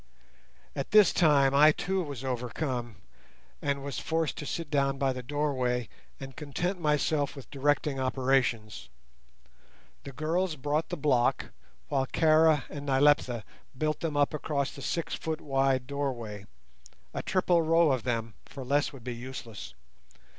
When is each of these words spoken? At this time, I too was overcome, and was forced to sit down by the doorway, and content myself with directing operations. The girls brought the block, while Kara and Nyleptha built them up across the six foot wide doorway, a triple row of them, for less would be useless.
At 0.75 0.89
this 0.89 1.13
time, 1.13 1.53
I 1.53 1.71
too 1.71 2.01
was 2.01 2.23
overcome, 2.23 2.95
and 3.61 3.83
was 3.83 3.99
forced 3.99 4.35
to 4.39 4.47
sit 4.47 4.71
down 4.71 4.97
by 4.97 5.13
the 5.13 5.21
doorway, 5.21 5.89
and 6.19 6.35
content 6.35 6.81
myself 6.81 7.35
with 7.35 7.51
directing 7.51 7.99
operations. 7.99 8.89
The 10.03 10.11
girls 10.11 10.55
brought 10.55 10.89
the 10.89 10.97
block, 10.97 11.51
while 11.87 12.07
Kara 12.07 12.63
and 12.67 12.87
Nyleptha 12.87 13.43
built 13.77 13.99
them 13.99 14.17
up 14.17 14.33
across 14.33 14.71
the 14.71 14.81
six 14.81 15.13
foot 15.13 15.39
wide 15.39 15.85
doorway, 15.85 16.47
a 17.13 17.21
triple 17.21 17.61
row 17.61 17.91
of 17.91 18.01
them, 18.01 18.33
for 18.45 18.63
less 18.65 18.91
would 18.91 19.03
be 19.03 19.13
useless. 19.13 19.75